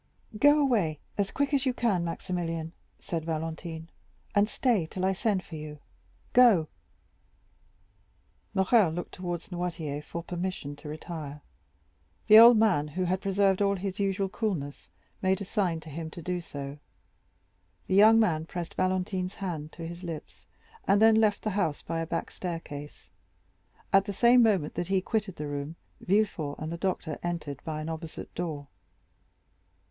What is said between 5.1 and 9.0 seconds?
send for you. Go." Morrel